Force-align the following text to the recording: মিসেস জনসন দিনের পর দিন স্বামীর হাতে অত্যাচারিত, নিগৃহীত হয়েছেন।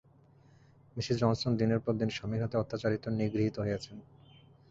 মিসেস 0.95 1.17
জনসন 1.17 1.51
দিনের 1.57 1.79
পর 1.79 1.93
দিন 1.93 2.09
স্বামীর 2.09 2.43
হাতে 2.43 2.55
অত্যাচারিত, 2.57 3.03
নিগৃহীত 3.09 3.55
হয়েছেন। 3.59 3.97